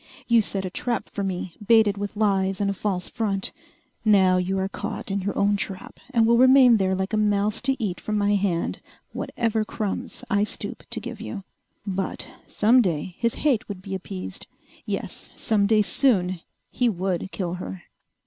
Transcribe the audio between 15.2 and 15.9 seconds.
some day